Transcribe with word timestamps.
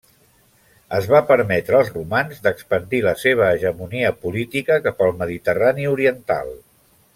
Es 0.99 1.09
va 1.11 1.19
permetre 1.31 1.77
als 1.79 1.91
romans 1.97 2.39
d'expandir 2.47 3.03
la 3.09 3.13
seva 3.25 3.51
hegemonia 3.59 4.13
política 4.25 4.79
cap 4.89 5.07
al 5.09 5.15
Mediterrani 5.23 5.89
oriental. 5.95 6.53